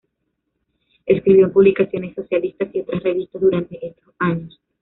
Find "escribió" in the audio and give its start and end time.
1.05-1.45